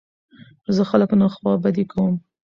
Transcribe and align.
زه 0.75 0.81
خلک 0.89 1.11
نه 1.21 1.27
خوابدي 1.35 1.85
کوم. 1.91 2.13